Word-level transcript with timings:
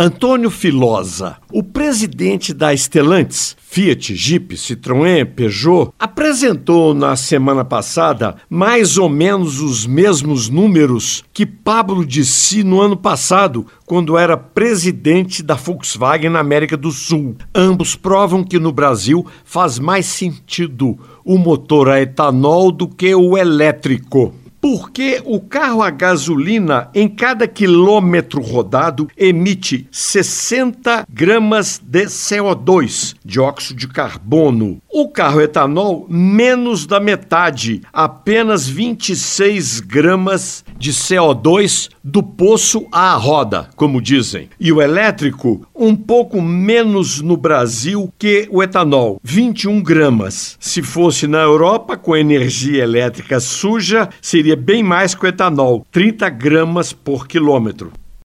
Antônio 0.00 0.48
Filosa, 0.48 1.38
o 1.52 1.60
presidente 1.60 2.54
da 2.54 2.72
Stellantis, 2.72 3.56
Fiat, 3.58 4.14
Jeep, 4.14 4.54
Citroën, 4.54 5.26
Peugeot, 5.26 5.92
apresentou 5.98 6.94
na 6.94 7.16
semana 7.16 7.64
passada 7.64 8.36
mais 8.48 8.96
ou 8.96 9.08
menos 9.08 9.60
os 9.60 9.84
mesmos 9.86 10.48
números 10.48 11.24
que 11.32 11.44
Pablo 11.44 12.06
disse 12.06 12.62
no 12.62 12.80
ano 12.80 12.96
passado, 12.96 13.66
quando 13.84 14.16
era 14.16 14.36
presidente 14.36 15.42
da 15.42 15.56
Volkswagen 15.56 16.30
na 16.30 16.38
América 16.38 16.76
do 16.76 16.92
Sul. 16.92 17.34
Ambos 17.52 17.96
provam 17.96 18.44
que 18.44 18.60
no 18.60 18.70
Brasil 18.70 19.26
faz 19.44 19.80
mais 19.80 20.06
sentido 20.06 20.96
o 21.24 21.36
motor 21.36 21.88
a 21.88 22.00
etanol 22.00 22.70
do 22.70 22.86
que 22.86 23.12
o 23.16 23.36
elétrico 23.36 24.32
porque 24.70 25.22
o 25.24 25.40
carro 25.40 25.82
a 25.82 25.88
gasolina, 25.88 26.90
em 26.94 27.08
cada 27.08 27.48
quilômetro 27.48 28.42
rodado, 28.42 29.08
emite 29.16 29.88
60 29.90 31.06
gramas 31.08 31.80
de 31.82 32.04
CO2, 32.04 33.16
dióxido 33.24 33.80
de 33.80 33.88
carbono. 33.88 34.78
O 35.00 35.08
carro 35.08 35.40
etanol, 35.40 36.08
menos 36.10 36.84
da 36.84 36.98
metade, 36.98 37.82
apenas 37.92 38.68
26 38.68 39.78
gramas 39.78 40.64
de 40.76 40.90
CO2 40.92 41.88
do 42.02 42.20
poço 42.20 42.84
à 42.90 43.14
roda, 43.14 43.70
como 43.76 44.02
dizem. 44.02 44.48
E 44.58 44.72
o 44.72 44.82
elétrico, 44.82 45.64
um 45.72 45.94
pouco 45.94 46.42
menos 46.42 47.20
no 47.20 47.36
Brasil 47.36 48.12
que 48.18 48.48
o 48.50 48.60
etanol, 48.60 49.20
21 49.22 49.80
gramas. 49.80 50.56
Se 50.58 50.82
fosse 50.82 51.28
na 51.28 51.42
Europa, 51.42 51.96
com 51.96 52.16
energia 52.16 52.82
elétrica 52.82 53.38
suja, 53.38 54.08
seria 54.20 54.56
bem 54.56 54.82
mais 54.82 55.14
que 55.14 55.24
o 55.24 55.28
etanol, 55.28 55.86
30 55.92 56.28
gramas 56.28 56.92
por 56.92 57.28
quilômetro. 57.28 57.92